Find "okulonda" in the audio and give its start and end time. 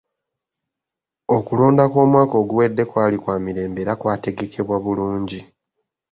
1.35-1.83